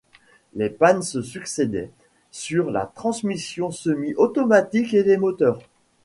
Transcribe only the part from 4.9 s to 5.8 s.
et les moteurs.